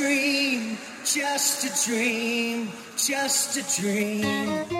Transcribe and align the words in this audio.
dream, 0.00 0.78
just 1.04 1.64
a 1.66 1.86
dream, 1.90 2.68
just 2.96 3.56
a 3.58 3.80
dream. 3.82 4.79